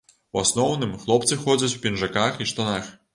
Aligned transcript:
У 0.35 0.39
асноўным, 0.43 0.95
хлопцы 1.03 1.37
ходзяць 1.43 1.69
у 1.77 1.83
пінжаках 1.85 2.41
і 2.45 2.49
штанах. 2.53 2.89